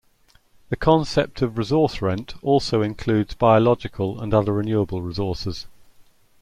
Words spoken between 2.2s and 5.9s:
also includes biological and other renewable resources.